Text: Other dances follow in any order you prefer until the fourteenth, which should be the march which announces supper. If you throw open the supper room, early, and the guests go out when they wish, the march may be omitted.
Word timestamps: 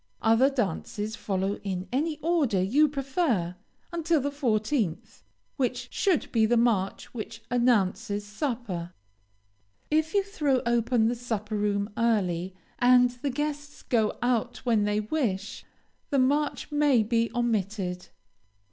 Other 0.23 0.49
dances 0.49 1.15
follow 1.15 1.57
in 1.63 1.87
any 1.91 2.17
order 2.23 2.59
you 2.59 2.87
prefer 2.89 3.55
until 3.93 4.19
the 4.19 4.31
fourteenth, 4.31 5.21
which 5.57 5.89
should 5.93 6.31
be 6.31 6.47
the 6.47 6.57
march 6.57 7.13
which 7.13 7.43
announces 7.51 8.25
supper. 8.25 8.93
If 9.91 10.15
you 10.15 10.23
throw 10.23 10.63
open 10.65 11.07
the 11.07 11.13
supper 11.13 11.55
room, 11.55 11.91
early, 11.97 12.55
and 12.79 13.11
the 13.11 13.29
guests 13.29 13.83
go 13.83 14.17
out 14.23 14.57
when 14.65 14.85
they 14.85 15.01
wish, 15.01 15.65
the 16.09 16.17
march 16.17 16.71
may 16.71 17.03
be 17.03 17.29
omitted. 17.35 18.07